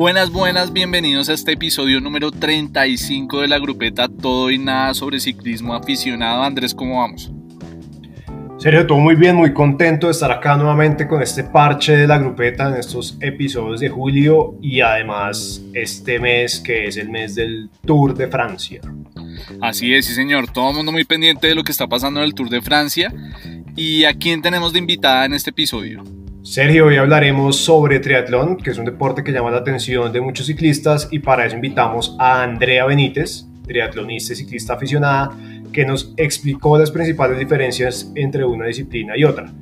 [0.00, 5.20] Buenas, buenas, bienvenidos a este episodio número 35 de la grupeta Todo y Nada sobre
[5.20, 6.42] ciclismo aficionado.
[6.42, 7.30] Andrés, ¿cómo vamos?
[8.56, 12.16] Sergio, todo muy bien, muy contento de estar acá nuevamente con este parche de la
[12.16, 17.68] grupeta en estos episodios de julio y además este mes que es el mes del
[17.84, 18.80] Tour de Francia.
[19.60, 22.24] Así es, sí señor, todo el mundo muy pendiente de lo que está pasando en
[22.24, 23.12] el Tour de Francia.
[23.76, 26.02] ¿Y a quién tenemos de invitada en este episodio?
[26.50, 30.46] Sergio, hoy hablaremos sobre triatlón, que es un deporte que llama la atención de muchos
[30.46, 35.30] ciclistas y para eso invitamos a Andrea Benítez, triatlonista y ciclista aficionada,
[35.72, 39.52] que nos explicó las principales diferencias entre una disciplina y otra.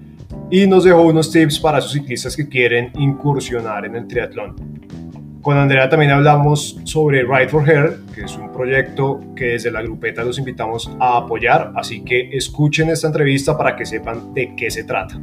[0.51, 4.56] Y nos dejó unos tips para esos ciclistas que quieren incursionar en el triatlón.
[5.42, 9.83] Con Andrea también hablamos sobre Ride for Her, que es un proyecto que desde la
[9.83, 14.70] grupeta los invitamos a apoyar, así que escuchen esta entrevista para que sepan de qué
[14.70, 15.20] se trata.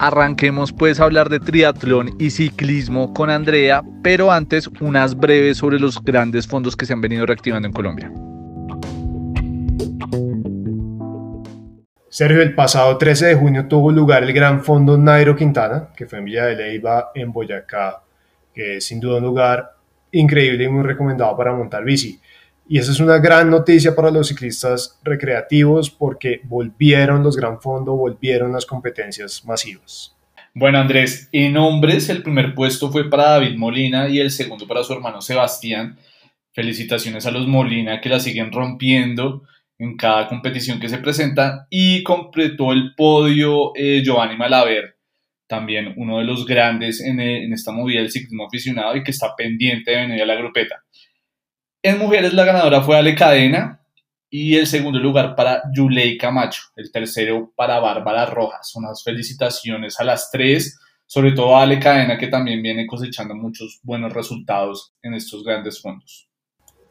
[0.00, 5.80] Arranquemos pues a hablar de triatlón y ciclismo con Andrea, pero antes unas breves sobre
[5.80, 8.12] los grandes fondos que se han venido reactivando en Colombia.
[12.08, 16.20] Sergio, el pasado 13 de junio tuvo lugar el Gran Fondo Nairo Quintana, que fue
[16.20, 18.00] en Villa de Leyva, en Boyacá,
[18.54, 19.72] que es sin duda un lugar
[20.12, 22.20] increíble y muy recomendado para montar bici.
[22.70, 27.96] Y esa es una gran noticia para los ciclistas recreativos porque volvieron los Gran Fondo,
[27.96, 30.14] volvieron las competencias masivas.
[30.52, 34.84] Bueno, Andrés, en hombres el primer puesto fue para David Molina y el segundo para
[34.84, 35.96] su hermano Sebastián.
[36.52, 39.44] Felicitaciones a los Molina que la siguen rompiendo
[39.78, 44.96] en cada competición que se presenta y completó el podio eh, Giovanni Malaver,
[45.46, 49.12] también uno de los grandes en, eh, en, esta movida del ciclismo aficionado y que
[49.12, 50.84] está pendiente de venir a la grupeta.
[51.88, 53.80] En mujeres la ganadora fue Ale Cadena
[54.28, 58.76] y el segundo lugar para Yulei Camacho, el tercero para Bárbara Rojas.
[58.76, 63.80] Unas felicitaciones a las tres, sobre todo a Ale Cadena que también viene cosechando muchos
[63.82, 66.28] buenos resultados en estos grandes fondos.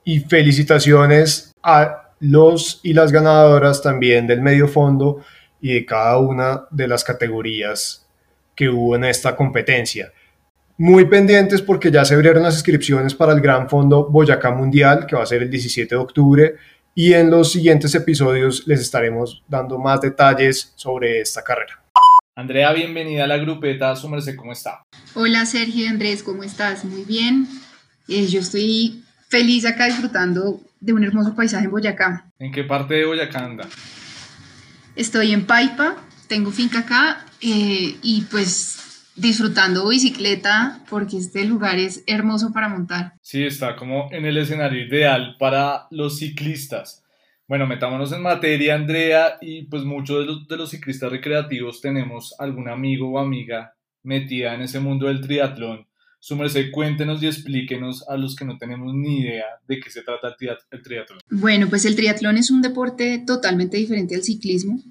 [0.03, 5.23] Y felicitaciones a los y las ganadoras también del medio fondo
[5.61, 8.03] y de cada una de las categorías
[8.55, 10.11] que hubo en esta competencia.
[10.79, 15.15] Muy pendientes porque ya se abrieron las inscripciones para el Gran Fondo Boyacá Mundial, que
[15.15, 16.55] va a ser el 17 de octubre,
[16.93, 21.81] y en los siguientes episodios les estaremos dando más detalles sobre esta carrera.
[22.35, 24.83] Andrea, bienvenida a la grupeta, su ¿cómo está?
[25.15, 26.85] Hola Sergio Andrés, ¿cómo estás?
[26.85, 27.47] Muy bien.
[28.07, 32.29] Eh, yo estoy feliz acá disfrutando de un hermoso paisaje en Boyacá.
[32.37, 33.67] ¿En qué parte de Boyacá anda?
[34.95, 35.95] Estoy en Paipa,
[36.27, 38.86] tengo finca acá eh, y pues
[39.17, 43.13] disfrutando bicicleta porque este lugar es hermoso para montar.
[43.21, 47.03] Sí, está como en el escenario ideal para los ciclistas.
[47.47, 52.35] Bueno, metámonos en materia, Andrea, y pues muchos de los, de los ciclistas recreativos tenemos
[52.39, 53.73] algún amigo o amiga
[54.03, 55.87] metida en ese mundo del triatlón
[56.19, 60.01] su merced, cuéntenos y explíquenos a los que no tenemos ni idea de qué se
[60.01, 60.35] trata
[60.71, 61.19] el triatlón.
[61.29, 64.81] Bueno, pues el triatlón es un deporte totalmente diferente al ciclismo.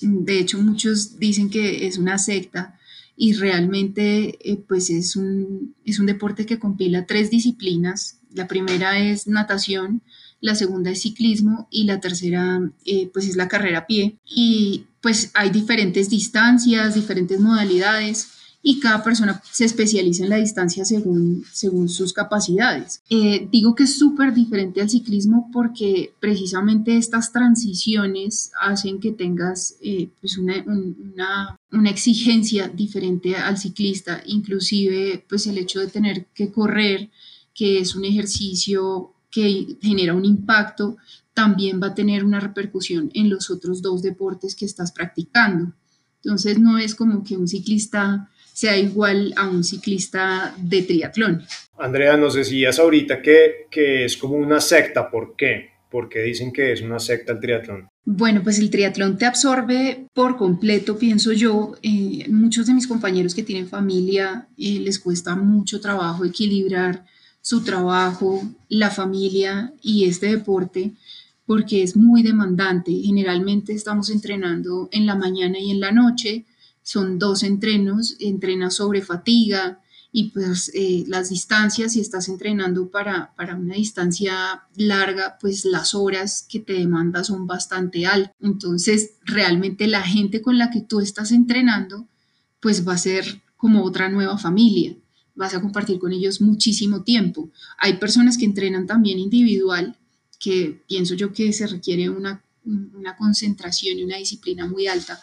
[0.00, 2.78] De hecho, muchos dicen que es una secta
[3.16, 8.18] y realmente eh, pues es un, es un deporte que compila tres disciplinas.
[8.34, 10.02] La primera es natación,
[10.40, 14.16] la segunda es ciclismo y la tercera eh, pues es la carrera a pie.
[14.24, 18.28] Y pues hay diferentes distancias, diferentes modalidades
[18.62, 23.02] y cada persona se especializa en la distancia según, según sus capacidades.
[23.10, 29.76] Eh, digo que es súper diferente al ciclismo porque precisamente estas transiciones hacen que tengas
[29.80, 36.26] eh, pues una, una, una, exigencia diferente al ciclista, inclusive pues el hecho de tener
[36.26, 37.10] que correr,
[37.52, 40.96] que es un ejercicio que genera un impacto,
[41.34, 45.72] también va a tener una repercusión en los otros dos deportes que estás practicando.
[46.22, 51.44] Entonces no es como que un ciclista sea igual a un ciclista de triatlón.
[51.78, 55.70] Andrea, nos decías ahorita que, que es como una secta, ¿por qué?
[55.90, 57.88] ¿Por qué dicen que es una secta el triatlón?
[58.04, 61.74] Bueno, pues el triatlón te absorbe por completo, pienso yo.
[61.82, 67.04] Eh, muchos de mis compañeros que tienen familia eh, les cuesta mucho trabajo equilibrar
[67.40, 70.92] su trabajo, la familia y este deporte
[71.46, 72.92] porque es muy demandante.
[72.92, 76.46] Generalmente estamos entrenando en la mañana y en la noche
[76.82, 79.80] son dos entrenos, entrenas sobre fatiga
[80.14, 85.94] y pues eh, las distancias, si estás entrenando para, para una distancia larga, pues las
[85.94, 88.34] horas que te demanda son bastante altas.
[88.40, 92.06] Entonces, realmente la gente con la que tú estás entrenando,
[92.60, 94.94] pues va a ser como otra nueva familia.
[95.34, 97.50] Vas a compartir con ellos muchísimo tiempo.
[97.78, 99.96] Hay personas que entrenan también individual,
[100.38, 105.18] que pienso yo que se requiere una, una concentración y una disciplina muy alta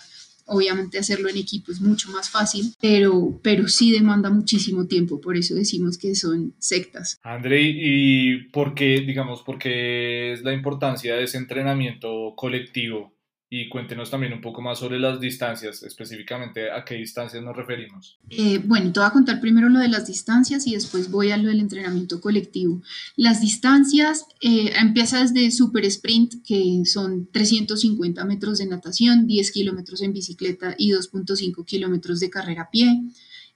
[0.49, 5.37] Obviamente hacerlo en equipo es mucho más fácil, pero, pero sí demanda muchísimo tiempo, por
[5.37, 7.19] eso decimos que son sectas.
[7.23, 13.13] André, ¿y por qué, digamos, por qué es la importancia de ese entrenamiento colectivo
[13.51, 18.19] y cuéntenos también un poco más sobre las distancias, específicamente a qué distancias nos referimos.
[18.29, 21.37] Eh, bueno, te voy a contar primero lo de las distancias y después voy a
[21.37, 22.83] lo del entrenamiento colectivo.
[23.15, 30.03] Las distancias eh, empieza desde super sprint, que son 350 metros de natación, 10 kilómetros
[30.03, 33.01] en bicicleta y 2.5 kilómetros de carrera a pie.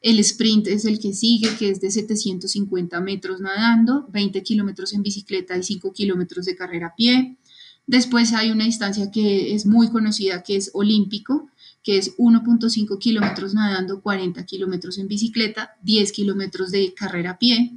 [0.01, 5.03] El sprint es el que sigue, que es de 750 metros nadando, 20 kilómetros en
[5.03, 7.37] bicicleta y 5 kilómetros de carrera a pie.
[7.85, 11.49] Después hay una distancia que es muy conocida, que es olímpico,
[11.83, 17.73] que es 1.5 kilómetros nadando, 40 kilómetros en bicicleta, 10 kilómetros de carrera a pie.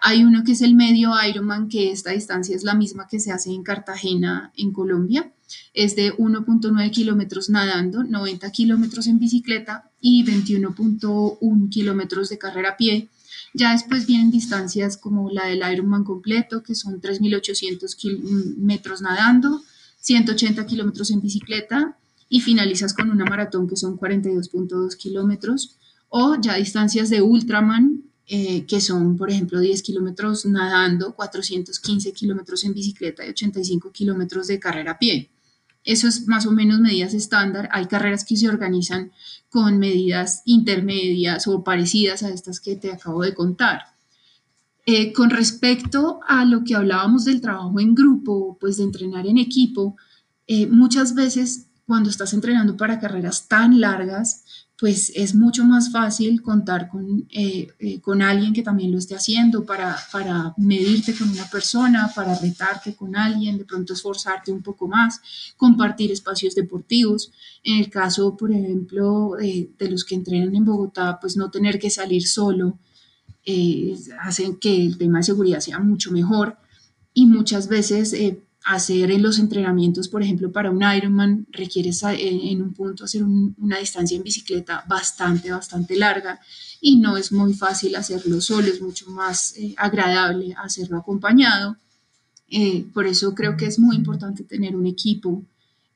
[0.00, 3.32] Hay uno que es el medio Ironman, que esta distancia es la misma que se
[3.32, 5.32] hace en Cartagena, en Colombia.
[5.74, 12.76] Es de 1.9 kilómetros nadando, 90 kilómetros en bicicleta y 21.1 kilómetros de carrera a
[12.76, 13.08] pie.
[13.54, 19.62] Ya después vienen distancias como la del Ironman completo, que son 3.800 metros nadando,
[20.00, 21.96] 180 kilómetros en bicicleta
[22.28, 25.76] y finalizas con una maratón que son 42.2 kilómetros.
[26.08, 32.64] O ya distancias de Ultraman, eh, que son, por ejemplo, 10 kilómetros nadando, 415 kilómetros
[32.64, 35.30] en bicicleta y 85 kilómetros de carrera a pie.
[35.88, 37.70] Eso es más o menos medidas estándar.
[37.72, 39.10] Hay carreras que se organizan
[39.48, 43.84] con medidas intermedias o parecidas a estas que te acabo de contar.
[44.84, 49.38] Eh, con respecto a lo que hablábamos del trabajo en grupo, pues de entrenar en
[49.38, 49.96] equipo,
[50.46, 54.44] eh, muchas veces cuando estás entrenando para carreras tan largas,
[54.78, 59.16] pues es mucho más fácil contar con, eh, eh, con alguien que también lo esté
[59.16, 64.62] haciendo para, para medirte con una persona, para retarte con alguien, de pronto esforzarte un
[64.62, 65.20] poco más,
[65.56, 67.32] compartir espacios deportivos.
[67.64, 71.90] En el caso, por ejemplo, de los que entrenan en Bogotá, pues no tener que
[71.90, 72.78] salir solo,
[73.44, 76.56] eh, hacen que el tema de seguridad sea mucho mejor
[77.14, 78.14] y muchas veces
[78.64, 83.78] hacer en los entrenamientos, por ejemplo, para un Ironman, requieres en un punto hacer una
[83.78, 86.40] distancia en bicicleta bastante, bastante larga
[86.80, 91.76] y no es muy fácil hacerlo solo, es mucho más eh, agradable hacerlo acompañado.
[92.50, 95.42] Eh, por eso creo que es muy importante tener un equipo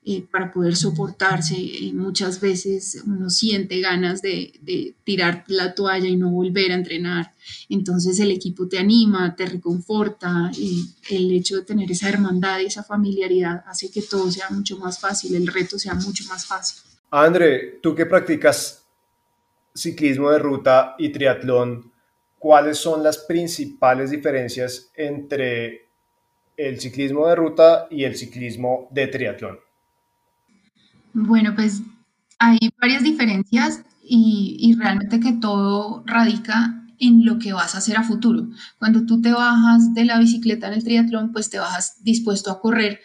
[0.04, 1.54] eh, para poder soportarse.
[1.94, 7.34] muchas veces uno siente ganas de, tirar la toalla y no volver a entrenar.
[7.68, 12.66] Entonces el equipo te anima, te reconforta y el hecho de tener esa hermandad y
[12.66, 16.82] esa familiaridad hace que todo sea mucho más fácil, el reto sea mucho más fácil.
[17.12, 18.82] André, tú que practicas
[19.72, 21.92] ciclismo de ruta y triatlón,
[22.40, 25.86] ¿cuáles son las principales diferencias entre
[26.56, 29.60] el ciclismo de ruta y el ciclismo de triatlón?
[31.14, 31.82] Bueno, pues
[32.38, 38.02] hay varias diferencias y, realmente que todo radica en lo que vas a hacer a
[38.02, 38.48] futuro.
[38.78, 42.60] Cuando tú te bajas de la bicicleta en el triatlón, pues te bajas dispuesto a
[42.60, 43.00] correr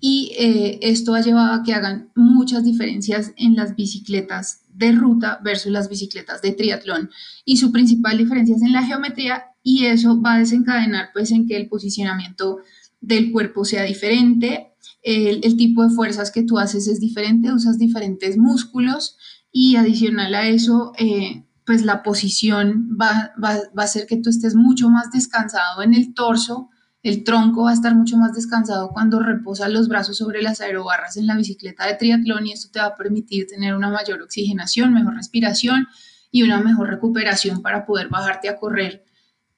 [0.00, 5.40] y eh, esto ha llevado a que hagan muchas diferencias en las bicicletas de ruta
[5.42, 7.10] versus las bicicletas de triatlón
[7.44, 11.48] y su principal diferencia es en la geometría y eso va a desencadenar pues en
[11.48, 12.58] que el posicionamiento
[13.00, 14.72] del cuerpo sea diferente,
[15.02, 19.16] el, tipo de fuerzas que tú haces es diferente, usas diferentes músculos
[19.52, 24.30] y adicional a eso, eh, pues la posición va, va, va, a hacer que tú
[24.30, 26.70] estés mucho más descansado en el torso,
[27.02, 31.16] el tronco va a estar mucho más descansado cuando reposas los brazos sobre las aerobarras
[31.16, 34.92] en la bicicleta de triatlón y esto te va a permitir tener una mayor oxigenación,
[34.92, 35.86] mejor respiración
[36.30, 39.04] y una mejor recuperación para poder bajarte a correr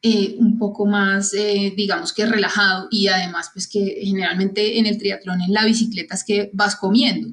[0.03, 4.97] eh, un poco más, eh, digamos que relajado y además pues que generalmente en el
[4.97, 7.29] triatlón en la bicicleta es que vas comiendo.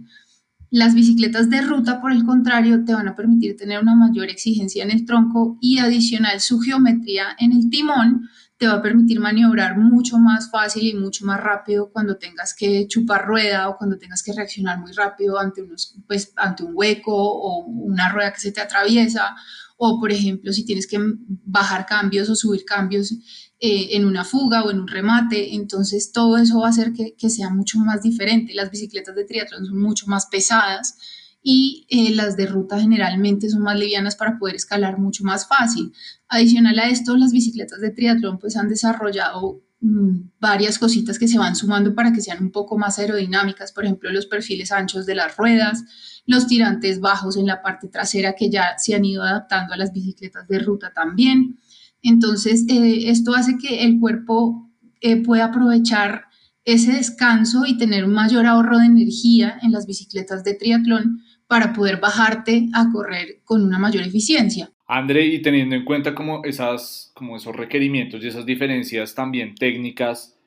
[0.70, 4.84] Las bicicletas de ruta, por el contrario, te van a permitir tener una mayor exigencia
[4.84, 9.78] en el tronco y adicional su geometría en el timón te va a permitir maniobrar
[9.78, 14.24] mucho más fácil y mucho más rápido cuando tengas que chupar rueda o cuando tengas
[14.24, 18.52] que reaccionar muy rápido ante, unos, pues, ante un hueco o una rueda que se
[18.52, 19.36] te atraviesa
[19.78, 20.98] o por ejemplo si tienes que
[21.46, 23.14] bajar cambios o subir cambios
[23.60, 27.30] eh, en una fuga o en un remate, entonces todo eso va a hacer que,
[27.30, 28.54] sea mucho más diferente.
[28.54, 30.96] Las bicicletas de triatlón son mucho más pesadas
[31.42, 35.92] y eh, las de ruta generalmente son más livianas para poder escalar mucho más fácil.
[36.28, 41.56] Adicional a esto, las bicicletas de triatlón pues han desarrollado varias cositas que se van
[41.56, 45.38] sumando para que sean un poco más aerodinámicas, por ejemplo, los perfiles anchos de las
[45.38, 45.84] ruedas,
[46.26, 49.94] los tirantes bajos en la parte trasera que ya se han ido adaptando a las
[49.94, 51.60] bicicletas de ruta también.
[52.02, 56.26] Entonces, eh, esto hace que el cuerpo eh, pueda aprovechar
[56.66, 61.72] ese descanso y tener un mayor ahorro de energía en las bicicletas de triatlón para
[61.72, 64.72] poder bajarte a correr con una mayor eficiencia.
[64.88, 70.40] André, y teniendo en cuenta como, esas, como esos requerimientos y esas diferencias también técnicas,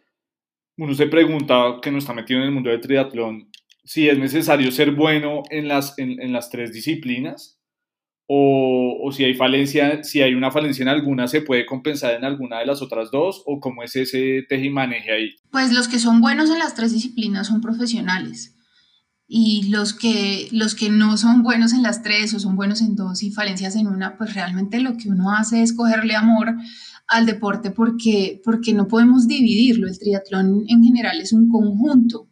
[0.78, 3.50] uno se pregunta, que no está metido en el mundo del triatlón,
[3.84, 7.58] si es necesario ser bueno en las, en, las tres disciplinas
[8.26, 12.24] o, o, si hay falencia, si hay una falencia en alguna, se puede compensar en
[12.24, 15.36] alguna de las otras dos o cómo es ese teje y maneje ahí.
[15.50, 18.56] Pues los que son buenos en las tres disciplinas son profesionales
[19.32, 22.96] y los que, los que no son buenos en las tres o son buenos en
[22.96, 26.56] dos y falencias en una, pues realmente lo que uno hace es cogerle amor
[27.06, 29.86] al deporte porque, porque no podemos dividirlo.
[29.86, 32.26] El triatlón en general es un conjunto.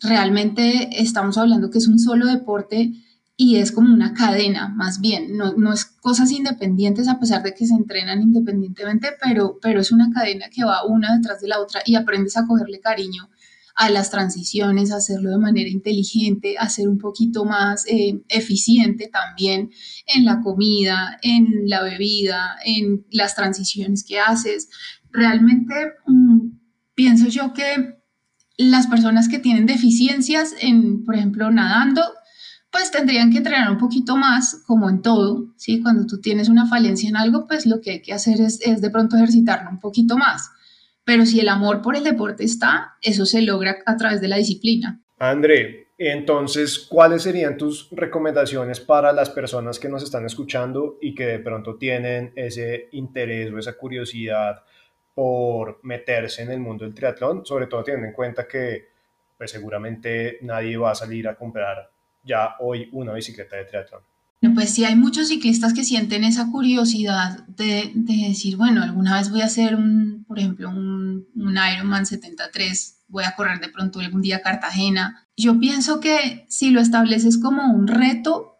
[0.00, 2.92] Realmente estamos hablando que es un solo deporte
[3.36, 7.54] y es como una cadena, más bien, no, no, es cosas independientes a pesar de
[7.54, 11.60] que se entrenan independientemente, pero, pero es una cadena que va una detrás de la
[11.60, 13.28] otra y aprendes a cogerle cariño
[13.76, 19.70] a las transiciones, hacerlo de manera inteligente, hacer un poquito más eh, eficiente también
[20.06, 24.70] en la comida, en la bebida, en las transiciones que haces.
[25.12, 25.74] Realmente
[26.06, 26.48] mm,
[26.94, 27.96] pienso yo que
[28.56, 32.02] las personas que tienen deficiencias en, por ejemplo, nadando,
[32.72, 35.82] pues tendrían que entrenar un poquito más, como en todo, ¿sí?
[35.82, 38.80] Cuando tú tienes una falencia en algo, pues lo que hay que hacer es, es
[38.80, 40.50] de pronto ejercitarlo un poquito más.
[41.06, 44.38] Pero si el amor por el deporte está, eso se logra a través de la
[44.38, 45.00] disciplina.
[45.20, 51.26] André, entonces, ¿cuáles serían tus recomendaciones para las personas que nos están escuchando y que
[51.26, 54.64] de pronto tienen ese interés o esa curiosidad
[55.14, 58.88] por meterse en el mundo del triatlón, sobre todo teniendo en cuenta que
[59.38, 61.88] pues seguramente nadie va a salir a comprar
[62.24, 64.02] ya hoy una bicicleta de triatlón?
[64.54, 69.40] Pues sí hay muchos ciclistas que sienten esa curiosidad de, decir, bueno, alguna vez voy
[69.40, 74.22] a hacer un, por ejemplo, un, un Ironman 73, voy a correr de pronto algún
[74.22, 75.26] día a Cartagena.
[75.36, 78.56] Yo pienso que si lo estableces como un reto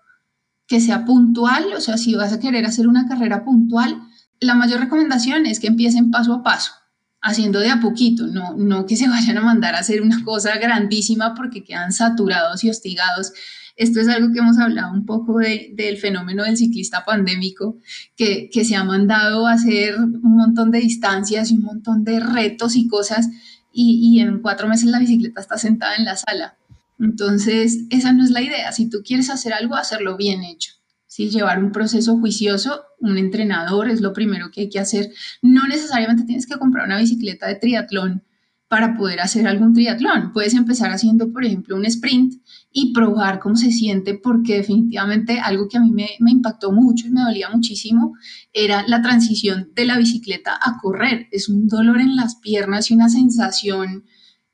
[0.67, 4.01] que sea puntual, o sea, si vas a querer hacer una carrera puntual,
[4.41, 6.73] la mayor recomendación es que empiecen paso a paso,
[7.21, 10.57] haciendo de a poquito, no, no que se vayan a mandar a hacer una cosa
[10.59, 13.33] grandísima porque quedan saturados y hostigados
[13.77, 17.79] esto es algo que hemos hablado un poco del fenómeno del ciclista pandémico,
[18.17, 22.75] que, se ha mandado a hacer un montón de distancias y un montón de retos
[22.75, 23.29] y cosas,
[23.73, 26.57] y, en cuatro meses la bicicleta está sentada en la sala.
[26.99, 28.73] Entonces, esa no es la idea.
[28.73, 30.73] Si tú quieres hacer algo, hacerlo bien hecho.
[31.07, 31.29] ¿sí?
[31.29, 35.13] Llevar un proceso juicioso, un entrenador es lo primero que hay que hacer.
[35.43, 38.23] No necesariamente tienes que comprar una bicicleta de triatlón
[38.69, 40.33] para poder hacer algún triatlón.
[40.33, 42.35] Puedes empezar haciendo, por ejemplo, un sprint
[42.79, 47.11] y probar cómo se siente, porque definitivamente algo que a mí me, impactó mucho y
[47.11, 48.13] me dolía muchísimo
[48.53, 51.27] era la transición de la bicicleta a correr.
[51.31, 54.05] Es un dolor en las piernas y una sensación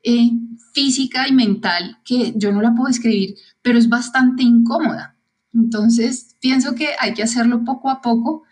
[0.03, 0.31] eh,
[0.73, 5.17] física y mental que yo no la puedo describir, pero es bastante incómoda.
[5.53, 8.43] Entonces, pienso que hay que hacerlo poco a poco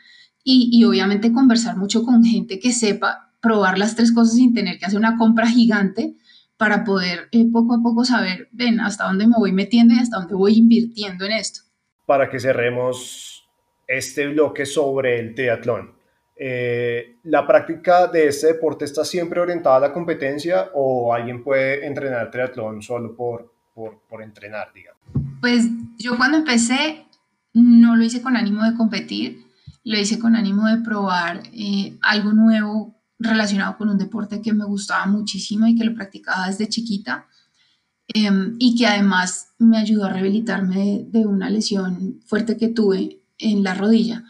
[0.43, 4.79] y, y obviamente conversar mucho con gente que sepa probar las tres cosas sin tener
[4.79, 6.17] que hacer una compra gigante
[6.61, 10.17] para poder eh, poco a poco saber, ven, hasta dónde me voy metiendo y hasta
[10.17, 11.61] dónde voy invirtiendo en esto.
[12.05, 13.49] Para que cerremos
[13.87, 15.95] este bloque sobre el triatlón.
[16.35, 21.83] Eh, ¿La práctica de este deporte está siempre orientada a la competencia o alguien puede
[21.83, 25.01] entrenar triatlón solo por, por, por entrenar, digamos?
[25.41, 25.65] Pues
[25.97, 27.07] yo cuando empecé
[27.53, 29.47] no lo hice con ánimo de competir,
[29.83, 34.65] lo hice con ánimo de probar eh, algo nuevo relacionado con un deporte que me
[34.65, 37.27] gustaba muchísimo y que lo practicaba desde chiquita
[38.07, 43.63] em, y que además me ayudó a rehabilitarme de, una lesión fuerte que tuve en
[43.63, 44.23] la rodilla.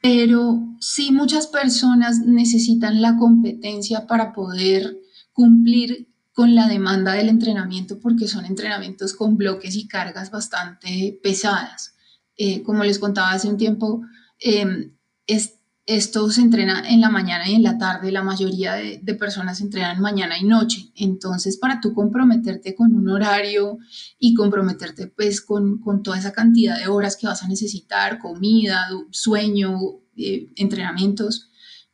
[0.00, 4.98] Pero sí muchas personas necesitan la competencia para poder
[5.32, 11.94] cumplir con la demanda del entrenamiento porque son entrenamientos con bloques y cargas bastante pesadas.
[12.36, 14.02] Eh, como les contaba hace un tiempo,
[14.40, 14.90] eh,
[15.86, 20.00] esto se entrena en la mañana y en la tarde, la mayoría de, personas entrenan
[20.00, 23.78] mañana y noche, entonces para tú comprometerte con un horario
[24.18, 29.78] y comprometerte pues con, toda esa cantidad de horas que vas a necesitar, comida, sueño,
[30.16, 31.50] eh, entrenamientos,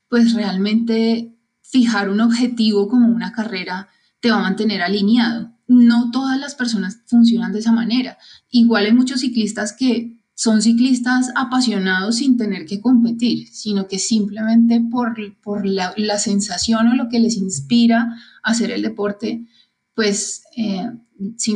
[0.09, 3.89] pues realmente fijar un objetivo como una carrera
[4.21, 5.53] te va a mantener alineado.
[5.67, 8.17] No todas las personas funcionan de esa manera.
[8.51, 14.81] Igual hay muchos ciclistas que son ciclistas apasionados sin tener que competir, sino que simplemente
[14.81, 18.15] por, por la, sensación o lo que les inspira
[18.45, 19.49] hacer el deporte,
[19.95, 20.93] pues eh,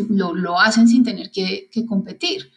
[0.09, 2.51] lo, hacen sin tener que, que, competir.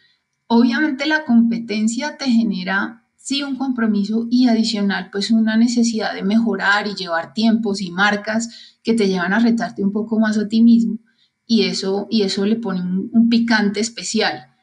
[0.48, 6.88] Obviamente la competencia te genera sí un compromiso y adicional pues una necesidad de mejorar
[6.88, 10.60] y llevar tiempos y marcas que te llevan a retarte un poco más a ti
[10.60, 10.98] mismo
[11.46, 14.55] y eso, y eso le pone un picante especial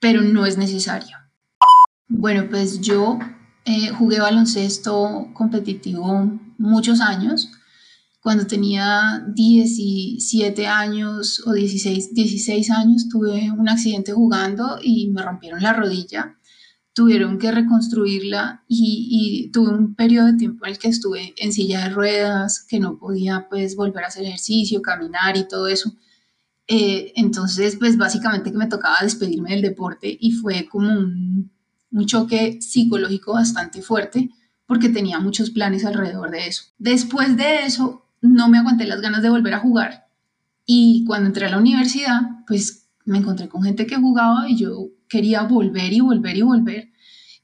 [0.00, 1.16] pero no es necesario.
[2.08, 3.18] Bueno, pues yo
[3.64, 7.50] eh, jugué baloncesto competitivo muchos años.
[8.20, 15.62] Cuando tenía 17 años o 16, 16 años tuve un accidente jugando y me rompieron
[15.62, 16.36] la rodilla.
[16.92, 21.52] Tuvieron que reconstruirla y, y, tuve un periodo de tiempo en el que estuve en
[21.52, 25.94] silla de ruedas, que no podía pues volver a hacer ejercicio, caminar y todo eso.
[26.72, 31.50] Eh, entonces, pues básicamente que me tocaba despedirme del deporte y fue como un,
[32.06, 34.30] choque psicológico bastante fuerte
[34.66, 36.62] porque tenía muchos planes alrededor de eso.
[36.78, 40.06] Después de eso, no me aguanté las ganas de volver a jugar
[40.64, 44.90] y cuando entré a la universidad, pues me encontré con gente que jugaba y yo
[45.08, 46.92] quería volver y volver y volver.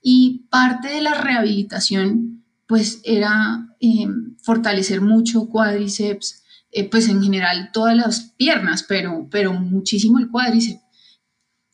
[0.01, 4.07] Y parte de la rehabilitación, pues era eh,
[4.41, 10.83] fortalecer mucho cuádriceps, eh, pues en general todas las piernas, pero, pero muchísimo el cuádriceps.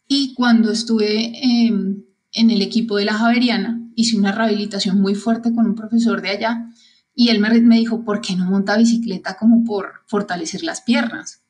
[0.07, 5.55] Y cuando estuve em, en el equipo de la Javeriana, hice una rehabilitación muy fuerte
[5.55, 6.69] con un profesor de allá
[7.15, 11.43] y él me, me dijo, ¿por qué no monta bicicleta como por fortalecer las piernas?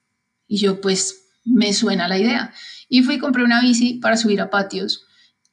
[0.46, 2.52] Y yo pues me suena la idea.
[2.88, 5.06] Y fui y compré una bici para subir a patios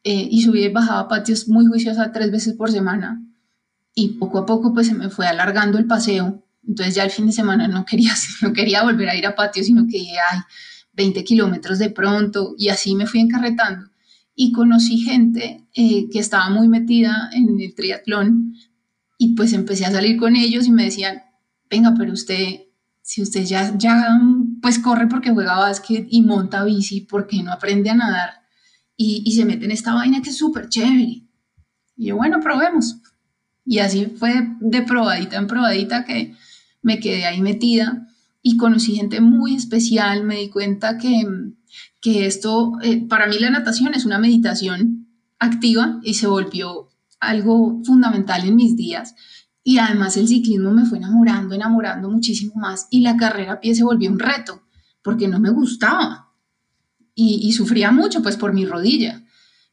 [0.04, 3.24] eh, y subí y bajaba patios muy juiciosa tres veces por semana.
[3.94, 7.26] Y poco a poco pues se me fue alargando el paseo entonces ya el fin
[7.26, 10.40] de semana no quería, no quería volver a ir a patio, sino que dije, ay,
[10.94, 13.90] 20 kilómetros de pronto, y así me fui encarretando.
[14.36, 18.54] Y conocí gente eh, que estaba muy metida en el triatlón,
[19.22, 21.22] y pues empecé a salir con ellos y me decían,
[21.70, 22.62] venga, pero usted,
[23.02, 24.18] si usted ya, ya
[24.62, 28.30] pues corre porque juega básquet y monta bici, ¿por qué no aprende a nadar?
[28.96, 31.28] Y, y se mete en esta vaina que es súper chévere.
[31.98, 33.02] Y yo, bueno, probemos.
[33.66, 36.34] Y así fue de probadita en probadita que
[36.82, 38.08] me quedé ahí metida
[38.42, 41.24] y conocí gente muy especial, me di cuenta que,
[42.02, 45.08] que esto, eh, para mí la natación es una meditación
[45.40, 49.16] activa y se volvió algo fundamental en mis días.
[49.64, 53.76] Y además el ciclismo me fue enamorando, enamorando muchísimo más y la carrera a pie
[53.76, 54.64] se volvió un reto
[55.04, 56.34] porque no me gustaba
[57.14, 59.19] y, y sufría mucho pues por mi rodilla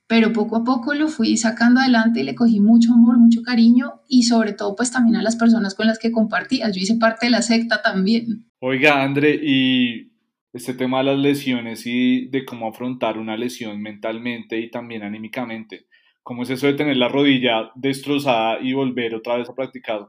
[0.09, 4.03] pero poco a poco lo fui sacando adelante y le cogí mucho amor, mucho cariño
[4.09, 6.71] y sobre todo pues también a las personas con las que compartía.
[6.71, 8.47] Yo hice parte de la secta también.
[8.61, 10.13] Oiga, André, y
[10.53, 15.87] este tema de las lesiones y de cómo afrontar una lesión mentalmente y también anímicamente.
[16.23, 20.09] ¿Cómo es eso de tener la rodilla destrozada y volver otra vez a practicar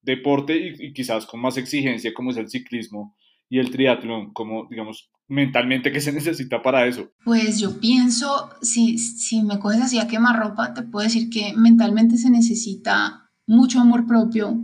[0.00, 3.16] deporte y, y quizás con más exigencia como es el ciclismo
[3.48, 4.32] y el triatlón?
[4.32, 7.10] Como, digamos, mentalmente qué se necesita para eso?
[7.24, 12.18] Pues yo pienso, si, si me coges así a quemarropa, te puedo decir que mentalmente
[12.18, 14.62] se necesita mucho amor propio,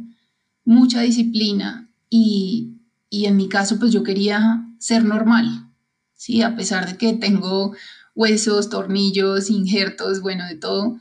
[0.65, 5.71] mucha disciplina y, y en mi caso pues yo quería ser normal,
[6.13, 6.43] ¿sí?
[6.43, 7.75] A pesar de que tengo
[8.15, 10.99] huesos, tornillos, injertos, bueno, de todo,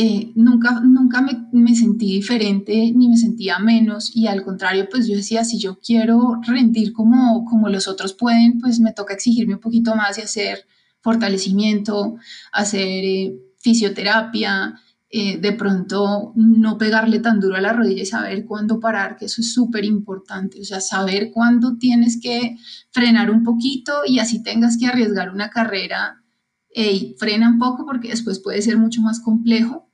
[0.00, 5.16] eh, nunca, nunca me, sentí diferente ni me sentía menos y al contrario, pues yo
[5.16, 9.60] decía, si yo quiero rendir como, como los otros pueden, pues me toca exigirme un
[9.60, 10.66] poquito más y hacer
[11.00, 12.16] fortalecimiento,
[12.52, 14.80] hacer eh, fisioterapia,
[15.10, 19.24] eh, de pronto no pegarle tan duro a la rodilla y saber cuándo parar, que
[19.24, 22.56] eso es súper importante, o sea, saber cuándo tienes que
[22.92, 26.22] frenar un poquito y así tengas que arriesgar una carrera,
[26.70, 29.87] hey, frena un poco porque después puede ser mucho más complejo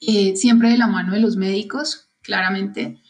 [0.00, 3.00] eh, siempre de la mano de los médicos, claramente,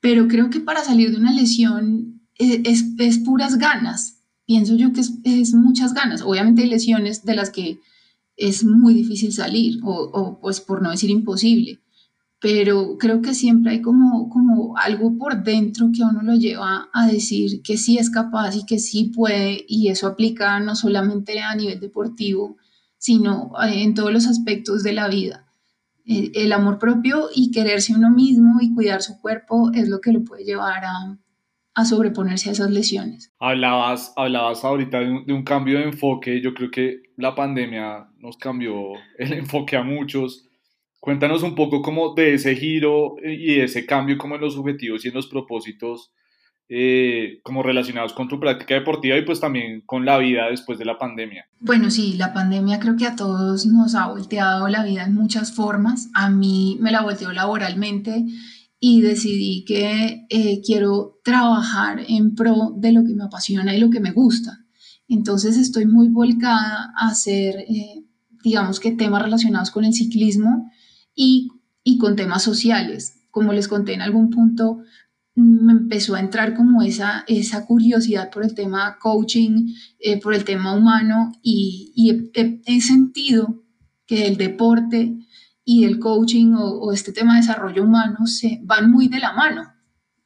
[0.00, 4.18] pero creo que para salir de una lesión eh, es, es, puras ganas.
[4.46, 6.22] Pienso yo que es, es, muchas ganas.
[6.22, 7.78] Obviamente hay lesiones de las que
[8.36, 11.80] es muy difícil salir, o, o, pues por no decir imposible,
[12.40, 16.88] pero creo que siempre hay como, como algo por dentro que a uno lo lleva
[16.92, 21.38] a decir que sí es capaz y que sí puede, y eso aplica no solamente
[21.40, 22.56] a nivel deportivo,
[22.98, 25.46] sino eh, en todos los aspectos de la vida.
[26.06, 30.12] Eh, el amor propio y quererse uno mismo y cuidar su cuerpo es lo que
[30.12, 31.18] lo puede llevar a,
[31.74, 33.32] a sobreponerse a esas lesiones.
[33.38, 38.08] Hablabas, hablabas ahorita de un, de un, cambio de enfoque, yo creo que la pandemia
[38.18, 40.48] nos cambió el enfoque a muchos.
[41.00, 45.04] Cuéntanos un poco como de ese giro y de ese cambio como en los objetivos
[45.04, 46.12] y en los propósitos
[46.74, 50.86] eh, como relacionados con tu práctica deportiva y pues también con la vida después de
[50.86, 51.44] la pandemia.
[51.60, 55.54] Bueno, sí, la pandemia creo que a todos nos ha volteado la vida en muchas
[55.54, 56.08] formas.
[56.14, 58.24] A mí me la volteó laboralmente
[58.80, 63.90] y decidí que eh, quiero trabajar en pro de lo que me apasiona y lo
[63.90, 64.64] que me gusta.
[65.08, 68.02] Entonces estoy muy volcada a hacer, eh,
[68.42, 70.70] digamos que temas relacionados con el ciclismo
[71.14, 71.50] y,
[71.84, 73.18] y con temas sociales.
[73.30, 74.80] Como les conté en algún punto,
[75.34, 80.44] me empezó a entrar como esa, esa curiosidad por el tema coaching, eh, por el
[80.44, 83.64] tema humano y, he, sentido
[84.06, 85.16] que el deporte
[85.64, 89.32] y el coaching o, o, este tema de desarrollo humano se van muy de la
[89.32, 89.72] mano.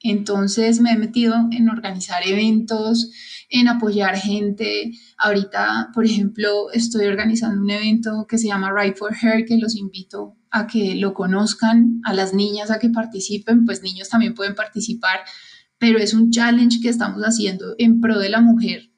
[0.01, 3.11] Entonces me he metido en organizar eventos,
[3.51, 4.93] en apoyar gente.
[5.19, 9.77] Ahorita, por ejemplo, estoy organizando un evento que se llama Right for Her, que los
[9.77, 14.55] invito a que lo conozcan, a las niñas a que participen, pues niños también pueden
[14.55, 15.21] participar,
[15.79, 18.91] pero es un challenge que estamos haciendo en pro de la mujer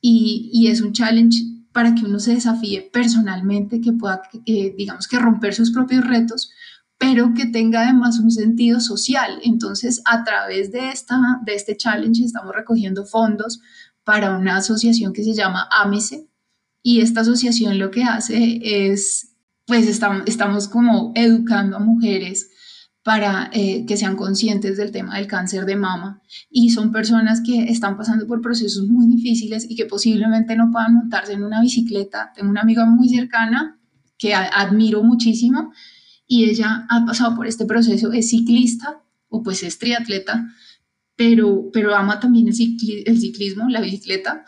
[0.00, 1.38] y, y es un challenge
[1.72, 6.50] para que uno se desafíe personalmente, que pueda, digamos que romper sus propios retos,
[6.98, 9.40] pero que tenga además un sentido social.
[9.42, 13.60] Entonces, a través de, esta, de este challenge estamos recogiendo fondos
[14.04, 16.28] para una asociación que se llama AMESE
[16.82, 19.36] y esta asociación lo que hace es,
[19.66, 22.50] pues estamos, estamos como educando a mujeres
[23.04, 26.22] para eh, que sean conscientes del tema del cáncer de mama.
[26.50, 30.94] Y son personas que están pasando por procesos muy difíciles y que posiblemente no puedan
[30.94, 32.32] montarse en una bicicleta.
[32.34, 33.80] Tengo una amiga muy cercana
[34.18, 35.72] que admiro muchísimo
[36.26, 40.48] y ella ha pasado por este proceso, es ciclista o pues es triatleta,
[41.16, 44.44] pero, pero ama también el, ciclismo, la bicicleta,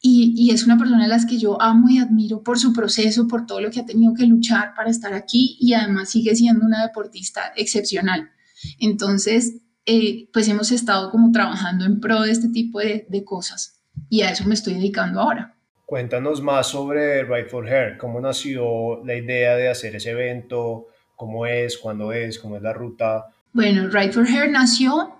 [0.00, 3.26] y, y, es una persona a la que yo amo y admiro por su proceso,
[3.26, 6.64] por todo lo que ha tenido que luchar para estar aquí y además sigue siendo
[6.64, 8.30] una deportista excepcional.
[8.78, 13.80] Entonces, eh, pues hemos estado como trabajando en pro de este tipo de, de, cosas
[14.08, 15.56] y a eso me estoy dedicando ahora.
[15.84, 21.46] Cuéntanos más sobre Right for Hair, cómo nació la idea de hacer ese evento, cómo
[21.46, 23.24] es, cuándo es, cómo es la ruta.
[23.52, 25.17] Bueno, Right for Hair nació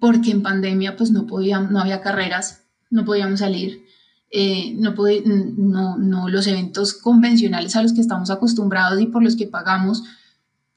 [0.00, 3.84] porque en pandemia pues no, podíamos, no había carreras, no podíamos salir,
[4.30, 9.46] eh, no, no, los eventos convencionales a los que estamos acostumbrados y por los que
[9.46, 10.04] pagamos,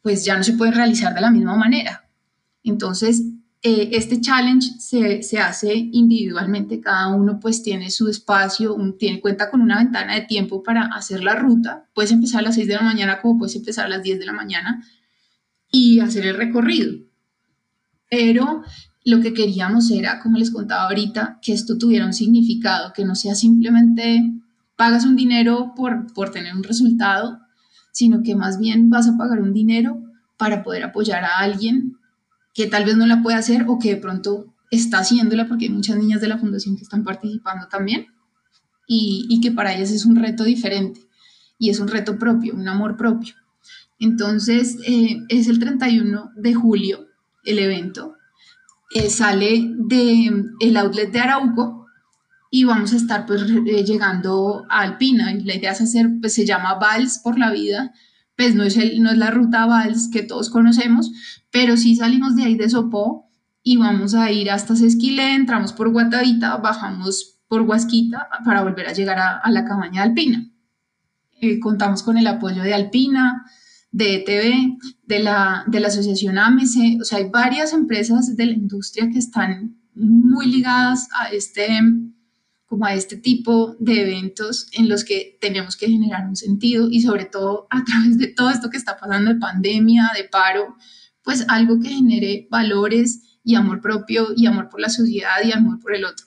[0.02, 2.08] pues ya no se pueden realizar de la misma manera.
[2.64, 3.24] Entonces,
[3.64, 8.76] eh, este challenge se, hace individualmente, cada uno pues tiene su espacio,
[9.22, 12.68] cuenta con una ventana de tiempo para hacer la ruta, puedes empezar a las 6
[12.68, 14.84] de la mañana como puedes empezar a las 10 de la mañana
[15.72, 17.11] y hacer el recorrido.
[18.12, 18.62] Pero
[19.06, 23.16] lo que queríamos era, como les contaba ahorita, que esto tuviera un significado, que no
[23.16, 24.22] sea simplemente
[24.76, 27.40] pagas un dinero por, por tener un resultado,
[27.94, 30.02] sino que más bien vas a pagar un dinero
[30.38, 31.98] para poder apoyar a alguien
[32.54, 35.72] que tal vez no la puede hacer o que de pronto está haciéndola porque hay
[35.72, 38.08] muchas niñas de la fundación que están participando también
[38.88, 41.00] y, y que para ellas es un reto diferente
[41.58, 43.36] y es un reto propio, un amor propio.
[44.00, 47.11] Entonces, eh, es el 31 de julio
[47.44, 48.16] el evento.
[48.94, 51.86] Eh, sale de el outlet de Arauco
[52.50, 55.32] y vamos a estar pues eh, llegando a Alpina.
[55.32, 57.94] Y la idea es hacer, pues se llama Vals por la vida,
[58.36, 61.12] pues no es, el, no es la ruta Vals que todos conocemos,
[61.52, 63.30] pero sí salimos de ahí de Sopó
[63.64, 68.94] y vamos a ir hasta Sesquilé, entramos por Guatavita, bajamos por Huasquita para volver a
[68.94, 70.50] llegar a, la cabaña de Alpina.
[71.40, 73.46] Eh, contamos con el apoyo de Alpina,
[73.92, 78.54] de ETV, de la, de la asociación AMC, o sea, hay varias empresas de la
[78.54, 81.68] industria que están muy ligadas a este,
[82.66, 87.02] como a este tipo de eventos en los que tenemos que generar un sentido y
[87.02, 90.76] sobre todo a través de todo esto que está pasando de pandemia, de paro,
[91.24, 95.80] pues algo que genere valores y amor propio y amor por la sociedad y amor
[95.82, 96.26] por el otro.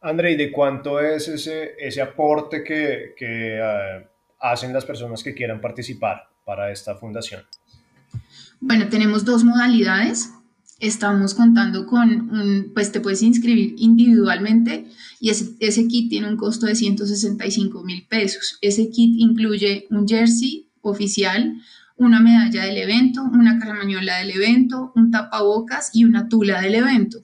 [0.00, 4.06] André, ¿y de cuánto es ese, ese aporte que, uh,
[4.44, 7.42] hacen las personas que quieran participar para esta fundación?
[8.60, 10.30] Bueno, tenemos dos modalidades.
[10.80, 14.86] Estamos contando con un, pues te puedes inscribir individualmente
[15.18, 18.58] y ese, kit tiene un costo de 165 mil pesos.
[18.60, 21.54] Ese kit incluye un jersey oficial,
[21.96, 27.18] una medalla del evento, una caramañola del evento, un tapabocas y una tula del evento.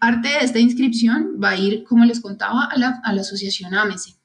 [0.00, 3.74] Parte de esta inscripción va a ir, como les contaba, a la, a la asociación
[3.74, 4.21] AMESE.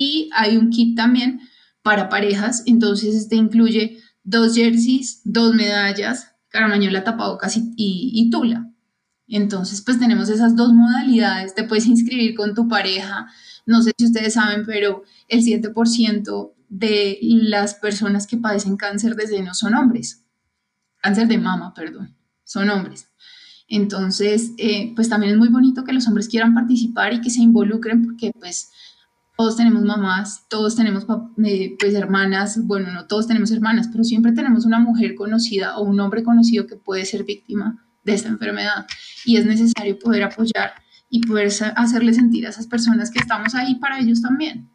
[0.00, 1.42] Y hay un kit también
[1.82, 8.72] para parejas, entonces este incluye dos jerseys, dos medallas, caramañola, tapabocas y, y tula.
[9.28, 11.54] Entonces, pues tenemos esas dos modalidades.
[11.54, 13.28] Te puedes inscribir con tu pareja.
[13.66, 19.26] No sé si ustedes saben, pero el 7% de las personas que padecen cáncer de
[19.26, 20.24] seno son hombres.
[21.02, 23.08] Cáncer de mama, perdón, son hombres.
[23.68, 27.42] Entonces, eh, pues también es muy bonito que los hombres quieran participar y que se
[27.42, 28.70] involucren porque pues
[29.40, 31.06] todos tenemos mamás, todos tenemos
[31.46, 35.84] eh, pues hermanas, bueno, no todos tenemos hermanas, pero siempre tenemos una mujer conocida o
[35.84, 38.84] un hombre conocido que puede ser víctima de esta enfermedad
[39.24, 40.74] y es necesario poder apoyar
[41.08, 44.68] y poder hacerle sentir a esas personas que estamos ahí para ellos también.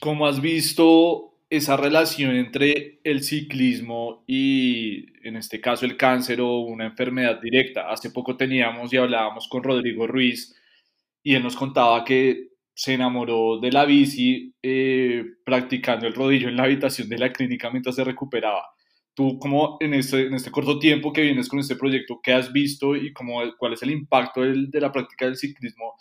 [0.00, 6.58] Como has visto, esa relación entre el ciclismo y, en este caso, el cáncer o
[6.58, 7.88] una enfermedad directa.
[7.88, 10.56] Hace poco teníamos y hablábamos con Rodrigo Ruiz
[11.22, 16.56] y él nos contaba que se enamoró de la bici eh, practicando el rodillo en
[16.56, 18.66] la habitación de la clínica mientras se recuperaba.
[19.14, 22.52] Tú, como en este, en este corto tiempo que vienes con este proyecto, ¿qué has
[22.52, 25.94] visto y cómo, cuál es el impacto de la práctica del ciclismo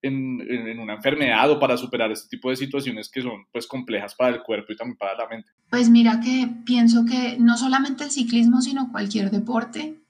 [0.00, 4.14] en, en, una enfermedad o para superar este tipo de situaciones que son pues complejas
[4.14, 5.50] para el cuerpo y también para la mente?
[5.68, 10.00] Pues mira que pienso que no solamente el ciclismo, sino cualquier deporte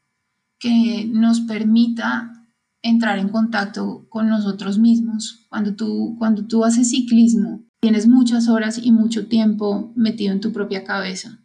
[0.60, 2.41] que nos permita
[2.82, 5.46] entrar en contacto con nosotros mismos.
[5.48, 10.52] Cuando tú, cuando tú haces ciclismo, tienes muchas horas y mucho tiempo metido en tu
[10.52, 11.38] propia cabeza.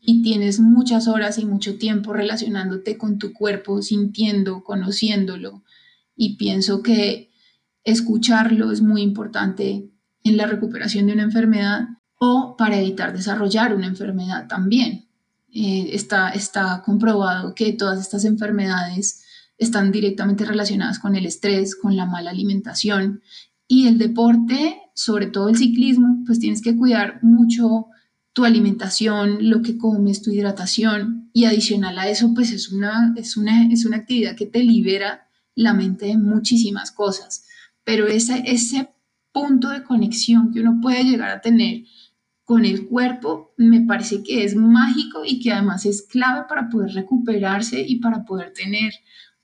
[0.00, 5.62] Y tienes muchas horas y mucho tiempo relacionándote con tu cuerpo, sintiendo, conociéndolo.
[6.16, 7.30] Y pienso que
[7.84, 9.90] escucharlo es muy importante
[10.24, 15.08] en la recuperación de una enfermedad o para evitar desarrollar una enfermedad también.
[15.52, 19.24] Eh, está, está comprobado que todas estas enfermedades
[19.60, 23.22] están directamente relacionadas con el estrés, con la mala alimentación.
[23.68, 27.86] Y el deporte, sobre todo el ciclismo, pues tienes que cuidar mucho
[28.32, 31.30] tu alimentación, lo que comes, tu hidratación.
[31.32, 35.28] Y adicional a eso, pues es una, es una, es una actividad que te libera
[35.54, 37.46] la mente de muchísimas cosas.
[37.84, 38.88] Pero ese, ese
[39.30, 41.84] punto de conexión que uno puede llegar a tener
[42.50, 46.92] con el cuerpo me parece que es mágico y que además es clave para poder
[46.94, 48.92] recuperarse y para poder tener,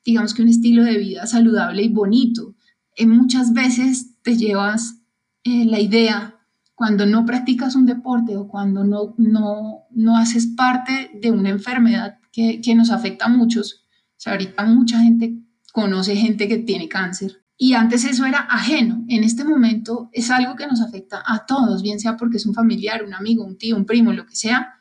[0.07, 2.55] digamos que un estilo de vida saludable y bonito.
[2.95, 5.03] Eh, muchas veces te llevas
[5.45, 6.35] eh, la idea
[6.75, 12.19] cuando no practicas un deporte o cuando no, no, no haces parte de una enfermedad
[12.33, 13.87] que, que nos afecta a muchos.
[14.11, 15.38] O sea, ahorita mucha gente
[15.73, 19.05] conoce gente que tiene cáncer y antes eso era ajeno.
[19.09, 22.55] En este momento es algo que nos afecta a todos, bien sea porque es un
[22.55, 24.76] familiar, un amigo, un tío, un primo, lo que sea.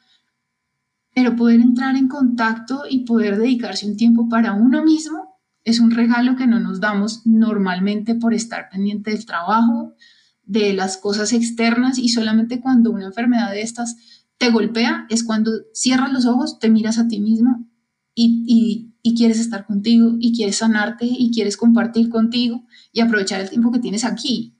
[1.15, 5.89] Pero poder entrar en contacto y poder dedicarse un tiempo para uno mismo es un
[5.89, 9.95] regalo que no nos damos normalmente por estar pendiente del trabajo,
[10.43, 13.95] de las cosas externas y solamente cuando una enfermedad de estas
[14.37, 17.67] te golpea es cuando cierras los ojos, te miras a ti mismo
[18.13, 23.71] y, quieres estar contigo y quieres sanarte y quieres compartir contigo y aprovechar el tiempo
[23.71, 24.57] que tienes aquí.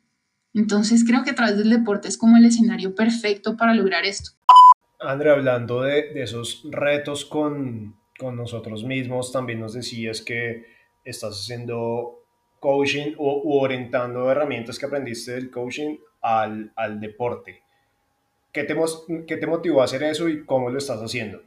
[0.54, 4.32] Entonces creo que a través del deporte es como el escenario perfecto para lograr esto.
[5.08, 10.66] Andrea, hablando de, esos retos con, nosotros mismos, también nos decías que
[11.04, 12.24] estás haciendo
[12.60, 17.62] coaching o orientando herramientas que aprendiste del coaching al, deporte.
[18.52, 18.76] ¿Qué te,
[19.28, 21.42] ¿Qué te motivó a hacer eso y cómo lo estás haciendo?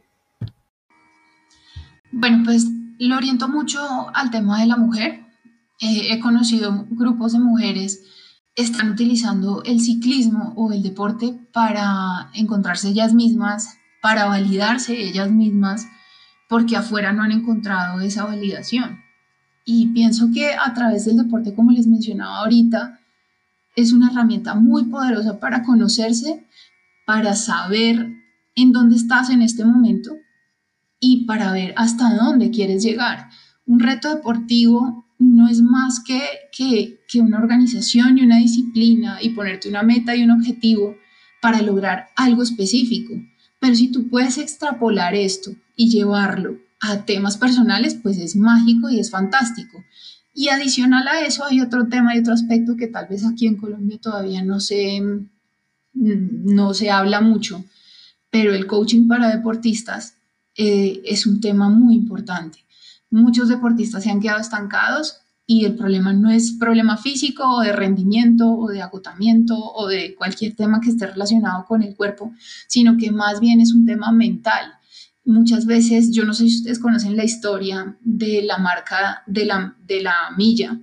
[2.11, 2.67] Bueno, pues
[2.99, 3.79] lo oriento mucho
[4.13, 5.21] al tema de la mujer.
[5.81, 8.05] Eh, he conocido grupos de mujeres
[8.55, 15.87] están utilizando el ciclismo o el deporte para encontrarse ellas mismas, para validarse ellas mismas,
[16.47, 18.99] porque afuera no han encontrado esa validación.
[19.65, 22.99] Y pienso que a través del deporte, como les mencionaba ahorita,
[23.75, 26.45] es una herramienta muy poderosa para conocerse,
[27.05, 28.13] para saber
[28.55, 30.11] en dónde estás en este momento
[30.99, 33.29] y para ver hasta dónde quieres llegar.
[33.65, 39.69] Un reto deportivo no es más que, que, una organización y una disciplina y ponerte
[39.69, 40.95] una meta y un objetivo
[41.41, 43.13] para lograr algo específico.
[43.59, 48.99] Pero si tú puedes extrapolar esto y llevarlo a temas personales, pues es mágico y
[48.99, 49.83] es fantástico.
[50.33, 53.57] Y adicional a eso hay otro tema y otro aspecto que tal vez aquí en
[53.57, 55.01] Colombia todavía no se,
[55.93, 57.65] no se habla mucho,
[58.29, 60.15] pero el coaching para deportistas
[60.55, 62.59] eh, es un tema muy importante.
[63.11, 67.73] Muchos deportistas se han quedado estancados y el problema no es problema físico o de
[67.73, 72.31] rendimiento o de agotamiento o de cualquier tema que esté relacionado con el cuerpo,
[72.67, 74.73] sino que más bien es un tema mental.
[75.25, 79.75] Muchas veces, yo no sé si ustedes conocen la historia de la marca de la,
[79.87, 80.79] de la milla,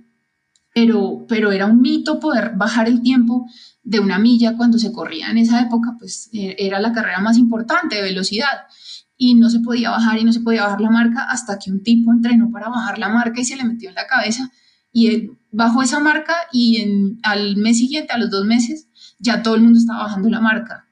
[0.73, 3.47] pero, pero era un mito poder bajar el tiempo
[3.83, 7.37] de una milla cuando se corría en esa época, pues e, era la carrera más
[7.37, 8.67] importante de velocidad
[9.17, 11.83] y no se podía bajar y no se podía bajar la marca hasta que un
[11.83, 14.51] tipo entrenó para bajar la marca y se le metió en la cabeza
[14.91, 18.87] y él bajó esa marca y al mes siguiente, a los dos meses,
[19.19, 20.87] ya todo el mundo estaba bajando la marca.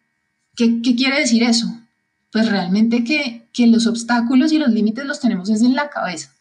[0.55, 1.67] ¿Qué, quiere decir eso?
[2.31, 6.31] Pues realmente que, que los obstáculos y los límites los tenemos desde en la cabeza.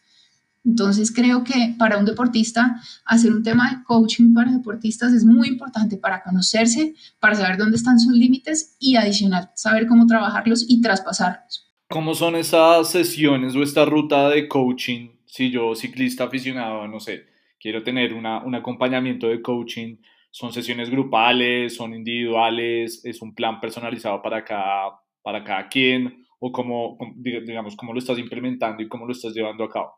[0.63, 5.47] Entonces creo que para un deportista hacer un tema de coaching para deportistas es muy
[5.47, 10.81] importante para conocerse, para saber dónde están sus límites y adicional saber cómo trabajarlos y
[10.81, 11.64] traspasarlos.
[11.89, 15.09] ¿Cómo son esas sesiones o esta ruta de coaching?
[15.25, 17.25] Si yo, ciclista aficionado, no sé,
[17.59, 19.97] quiero tener una, un acompañamiento de coaching
[20.35, 26.51] son sesiones grupales, son individuales, es un plan personalizado para cada, para cada quien, o
[26.51, 29.93] cómo, digamos, cómo lo estás implementando y cómo lo estás llevando a cabo.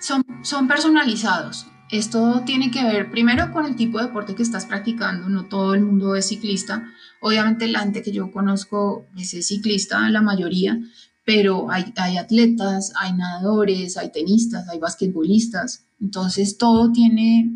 [0.00, 1.70] Son, son personalizados.
[1.90, 5.28] Esto tiene que ver primero con el tipo de deporte que estás practicando.
[5.28, 6.84] No todo el mundo es ciclista.
[7.20, 10.80] Obviamente la gente que yo conozco es ciclista, la mayoría,
[11.24, 15.86] pero hay, atletas, hay nadadores, hay tenistas, hay basquetbolistas.
[16.00, 17.52] Entonces todo tiene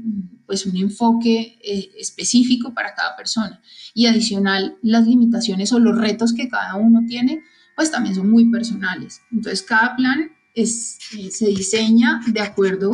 [0.47, 3.61] pues un enfoque eh, específico para cada persona.
[3.95, 7.43] Y adicional, las limitaciones o los retos que cada uno tiene,
[7.75, 9.23] pues también son muy personales.
[9.33, 12.93] Entonces cada plan eh, se diseña de acuerdo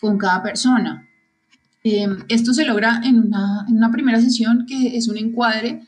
[0.00, 1.08] con cada persona.
[1.84, 5.82] Em, esto se logra en una, en una primera sesión que es un encuadre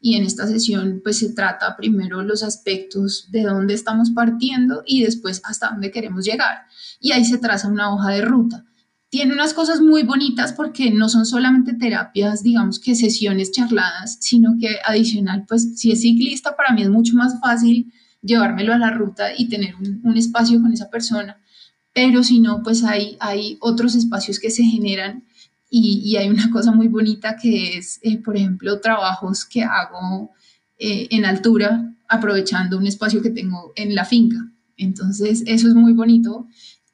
[0.00, 5.02] y en esta sesión pues se trata primero los aspectos de dónde estamos partiendo y
[5.02, 6.66] después hasta dónde queremos llegar.
[7.00, 8.64] Y ahí se traza una hoja de ruta.
[9.08, 14.56] Tiene unas cosas muy bonitas porque no son solamente terapias, digamos que sesiones charladas, sino
[14.60, 18.90] que adicional, pues si es ciclista, para mí es mucho más fácil llevármelo a la
[18.90, 21.38] ruta y tener un, espacio con esa persona.
[21.94, 25.24] Pero si no, pues hay, hay otros espacios que se generan
[25.70, 30.30] y, hay una cosa muy bonita que es, eh, por ejemplo, trabajos que hago
[30.78, 34.36] eh, en altura, aprovechando un espacio que tengo en la finca.
[34.76, 36.46] Entonces, eso es muy bonito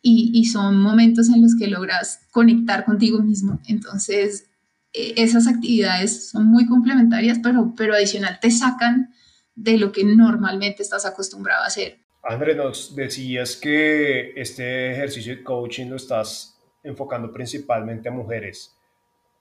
[0.03, 3.61] y, son momentos en los que logras conectar contigo mismo.
[3.67, 4.47] Entonces,
[4.93, 9.13] eh, esas actividades son muy complementarias, pero, pero adicional te sacan
[9.55, 11.99] de lo que normalmente estás acostumbrado a hacer.
[12.23, 18.77] André, nos decías que este ejercicio de coaching lo estás enfocando principalmente a mujeres.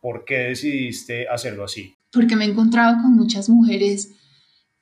[0.02, 1.96] ¿Por qué decidiste hacerlo así?
[2.12, 4.14] Porque me he encontrado con muchas mujeres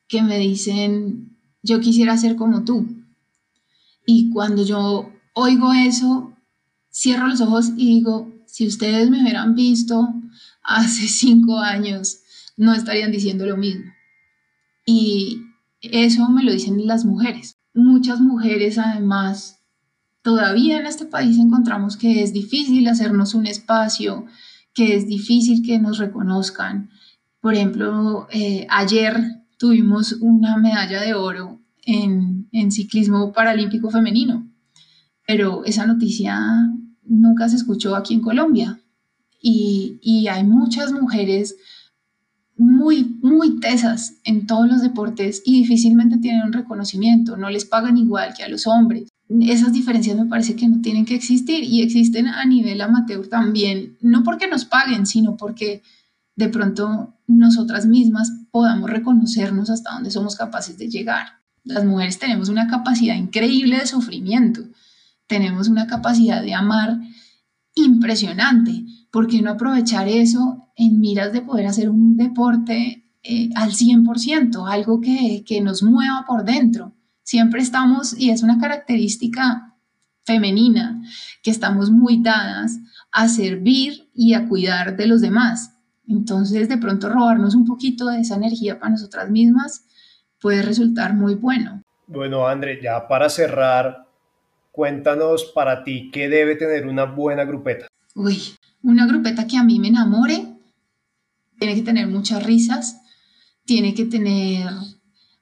[0.08, 2.86] que me dicen, yo quisiera ser como tú.
[4.06, 6.34] Y cuando yo oigo eso,
[6.92, 10.08] cierro los ojos y digo, si ustedes me hubieran visto
[10.62, 12.22] hace cinco años,
[12.56, 13.92] no estarían diciendo lo mismo.
[14.86, 15.42] Y
[15.82, 17.57] eso me lo dicen las mujeres.
[17.78, 19.62] Muchas mujeres además
[20.24, 24.26] todavía en este país encontramos que es difícil hacernos un espacio,
[24.74, 26.90] que es difícil que nos reconozcan.
[27.40, 29.16] Por ejemplo, eh, ayer
[29.60, 34.52] tuvimos una medalla de oro en, en ciclismo paralímpico femenino,
[35.28, 36.36] pero esa noticia
[37.04, 38.80] nunca se escuchó aquí en Colombia.
[39.40, 41.56] Y, y, hay muchas mujeres
[42.78, 47.98] muy, muy tesas en todos los deportes y difícilmente tienen un reconocimiento, no les pagan
[47.98, 49.10] igual que a los hombres
[49.42, 53.98] esas diferencias me parece que no tienen que existir y existen a nivel amateur también,
[54.02, 55.84] no porque nos paguen, sino porque
[56.36, 61.42] de pronto nosotras mismas podamos reconocernos hasta dónde somos capaces de llegar.
[61.64, 64.62] Las mujeres tenemos una capacidad increíble de sufrimiento,
[65.28, 66.98] tenemos una capacidad de amar
[67.76, 68.86] impresionante.
[69.12, 74.72] ¿Por qué no aprovechar eso en miras de poder hacer un deporte eh, al 100%,
[74.72, 76.94] algo que, que nos mueva por dentro?
[77.24, 79.76] Siempre estamos, y es una característica
[80.24, 81.02] femenina,
[81.44, 82.80] que estamos muy dadas
[83.12, 85.74] a servir y a cuidar de los demás.
[86.08, 89.86] Entonces, de pronto robarnos un poquito de esa energía para nosotras mismas
[90.40, 91.84] puede resultar muy bueno.
[92.08, 94.08] Bueno, André, ya para cerrar,
[94.72, 97.88] cuéntanos para ti qué debe tener una buena grupeta.
[98.16, 98.38] Uy,
[98.84, 100.57] una grupeta que a mí me enamore,
[101.58, 103.02] tiene que tener muchas risas,
[103.66, 104.70] tiene que tener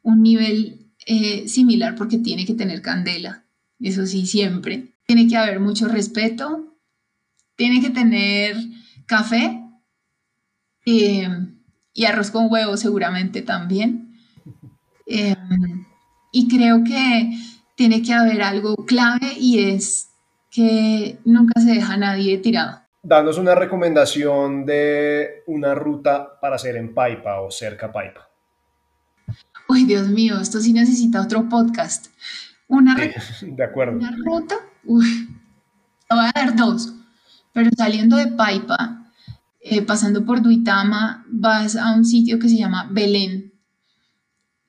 [0.01, 3.45] un nivel eh, similar porque tiene que tener candela,
[3.80, 4.95] eso sí, siempre.
[5.06, 6.78] Tiene que haber mucho respeto,
[7.56, 8.58] tiene que tener
[9.06, 9.62] café
[10.86, 11.30] eh,
[11.93, 14.17] y arroz con huevo seguramente también.
[15.08, 15.36] Eh,
[16.32, 17.38] y creo que
[17.75, 20.10] tiene que haber algo clave y es
[20.51, 22.85] que nunca se deja nadie tirado.
[23.07, 28.27] Danos una recomendación de una ruta para hacer en Paipa o cerca Paipa.
[29.69, 32.07] Uy, Dios mío, esto sí necesita otro podcast.
[32.67, 32.95] Una,
[33.41, 33.99] de acuerdo.
[33.99, 35.29] una ruta, uy,
[36.09, 36.95] te voy a dar dos,
[37.53, 39.05] pero saliendo de Paipa,
[39.59, 43.53] eh, pasando por Duitama, vas a un sitio que se llama Belén.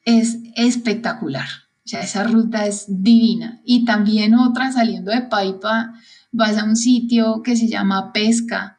[0.04, 1.48] Es espectacular,
[1.86, 3.62] o sea, esa ruta es divina.
[3.64, 5.94] Y también otra, saliendo de Paipa,
[6.36, 8.78] vas a un sitio que se llama Pesca,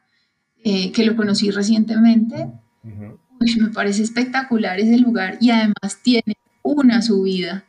[0.64, 2.48] eh, que lo conocí recientemente
[3.40, 7.64] me parece espectacular ese lugar y además tiene una subida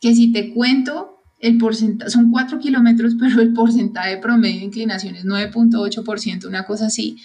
[0.00, 5.14] que si te cuento, el porcentaje, son 4 kilómetros, pero el porcentaje promedio de inclinación
[5.16, 7.18] es 9.8%, una cosa así.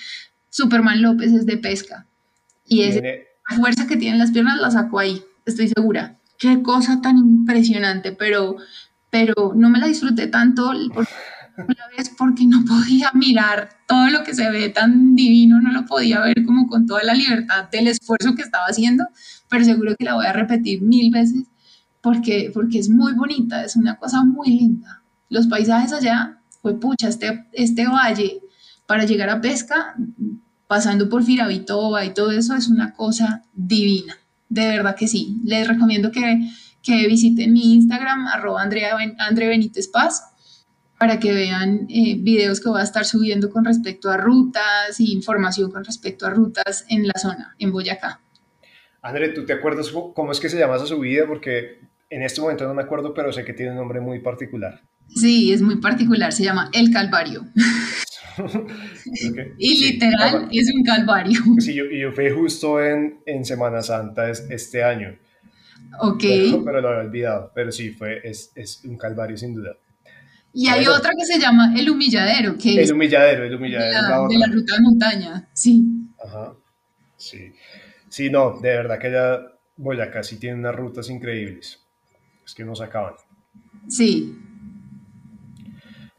[0.50, 2.06] Superman López es de pesca
[2.68, 2.96] y es
[3.50, 6.18] la fuerza que tienen las piernas la sacó ahí, estoy segura.
[6.38, 8.58] Qué cosa tan impresionante, pero,
[9.10, 10.74] pero no me la disfruté tanto
[11.58, 15.86] una vez porque no podía mirar todo lo que se ve tan divino, no lo
[15.86, 19.06] podía ver como con toda la libertad del esfuerzo que estaba haciendo,
[19.50, 21.46] pero seguro que la voy a repetir mil veces
[22.02, 25.02] porque, porque es muy bonita, es una cosa muy linda.
[25.30, 28.42] Los paisajes allá, fue pucha, este, este valle
[28.86, 29.96] para llegar a pesca,
[30.68, 34.18] pasando por Firavitoba y todo eso, es una cosa divina.
[34.50, 35.42] De verdad que sí.
[35.44, 36.48] Les recomiendo que,
[36.84, 40.35] que visiten mi Instagram, arroba Andrea, Andre Benítez Paz
[40.98, 45.14] para que vean eh, videos que voy a estar subiendo con respecto a rutas y
[45.14, 48.22] información con respecto a rutas en la zona, en Boyacá.
[49.02, 51.28] André, ¿tú te acuerdas cómo es que se llama esa subida?
[51.28, 51.80] Porque
[52.10, 54.82] en este momento no me acuerdo, pero sé que tiene un nombre muy particular.
[55.08, 57.46] Sí, es muy particular, se llama El Calvario.
[59.58, 61.40] Y literal es un calvario.
[61.60, 65.18] Sí, yo, yo fui justo en, en Semana Santa este año.
[66.02, 66.24] Ok.
[66.66, 67.52] Pero, lo había olvidado.
[67.56, 69.78] Pero sí, fue, es, es un calvario sin duda.
[70.58, 74.28] Y hay otra que se llama El Humilladero, que el es humilladero, el humilladero.
[74.30, 75.84] De la, ruta de montaña, sí.
[76.18, 76.56] Ajá,
[77.18, 77.52] sí.
[78.08, 79.42] Sí, no, de verdad que ya
[79.76, 81.86] Boyacá sí tiene unas rutas increíbles.
[82.46, 83.16] Es que no se acaban.
[83.90, 84.34] Sí.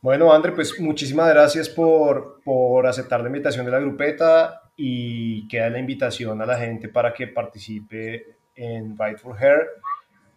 [0.03, 5.71] Bueno, André, pues muchísimas gracias por, por aceptar la invitación de la grupeta y queda
[5.71, 9.67] la invitación a la gente para que participe en Ride for Hair,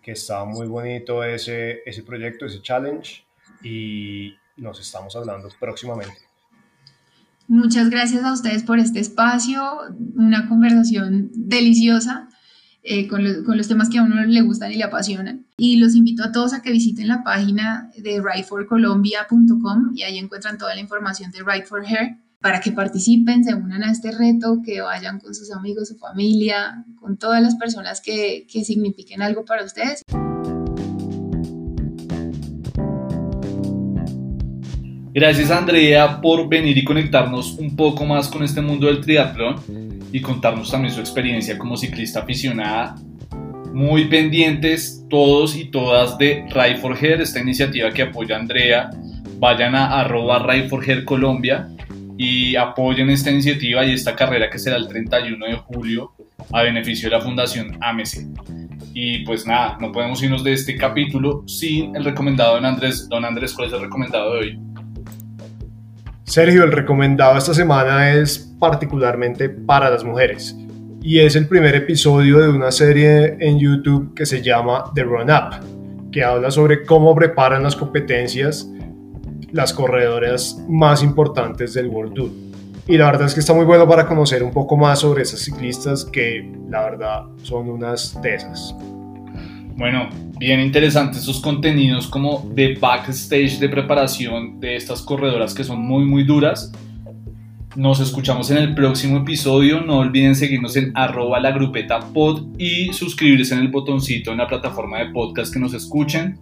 [0.02, 3.28] que está muy bonito ese, ese proyecto, ese challenge
[3.64, 6.30] y nos estamos hablando próximamente.
[7.48, 9.64] Muchas gracias a ustedes por este espacio,
[10.16, 12.30] una conversación deliciosa
[12.84, 15.48] eh, con, los, temas que a uno le gustan y le apasionan.
[15.58, 20.58] Y los invito a todos a que visiten la página de rideforcolombia.com y ahí encuentran
[20.58, 24.62] toda la información de Ride for Hair para que participen, se unan a este reto,
[24.64, 29.44] que vayan con sus amigos, su familia, con todas las personas que, que signifiquen algo
[29.44, 30.04] para ustedes.
[35.20, 39.58] Gracias Andrea por venir y conectarnos un poco más con este mundo del triatlón
[40.14, 42.96] y contarnos también su experiencia como ciclista aficionada.
[43.74, 48.92] Muy pendientes todos y todas de Ride for Hair, esta iniciativa que apoya Andrea.
[49.40, 51.68] Vayan a arroba Ride for Colombia
[52.18, 56.14] y apoyen esta iniciativa y esta carrera que será el 31 de julio
[56.54, 58.26] a beneficio de la Fundación AMC.
[58.94, 63.10] Y pues nada, no podemos irnos de este capítulo sin el recomendado de Andrés.
[63.10, 64.69] Don Andrés, ¿cuál es el recomendado de hoy?
[66.30, 70.56] Sergio, el recomendado esta semana es particularmente para las mujeres
[71.02, 75.32] y es el primer episodio de una serie en YouTube que se llama The Run
[75.32, 78.70] Up, que habla sobre cómo preparan las competencias
[79.52, 82.30] las corredoras más importantes del World Tour.
[82.86, 85.40] Y la verdad es que está muy bueno para conocer un poco más sobre esas
[85.40, 88.76] ciclistas que la verdad son unas tesas.
[89.76, 95.82] Bueno, bien interesantes esos contenidos como de backstage de preparación de estas corredoras que son
[95.82, 96.72] muy muy duras.
[97.76, 99.82] Nos escuchamos en el próximo episodio.
[99.82, 104.48] No olviden seguirnos en arroba la grupeta pod y suscribirse en el botoncito en la
[104.48, 106.38] plataforma de podcast que nos escuchen.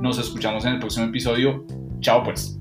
[0.00, 1.64] Nos escuchamos en el próximo episodio.
[2.00, 2.58] Chao pues.